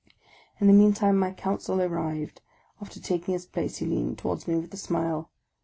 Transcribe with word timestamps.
In 0.59 0.65
the 0.65 0.73
meantime 0.73 1.19
my 1.19 1.31
counsel 1.31 1.79
arrived; 1.79 2.41
after 2.81 2.99
taking 2.99 3.35
his 3.35 3.45
place 3.45 3.77
he 3.77 3.85
leaned 3.85 4.17
towards 4.17 4.47
me 4.47 4.55
with 4.57 4.73
a 4.73 4.77
smile. 4.77 5.29